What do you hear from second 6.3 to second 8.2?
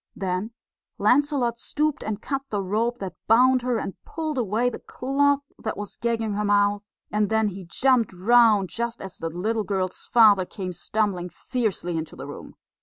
her mouth; and then he jumped